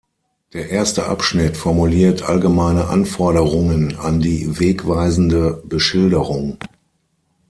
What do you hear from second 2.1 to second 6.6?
allgemeine Anforderungen an die wegweisende Beschilderung.